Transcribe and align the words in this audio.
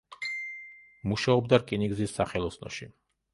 მუშაობდა 1.11 1.59
რკინიგზის 1.65 2.17
სახელოსნოში. 2.21 2.91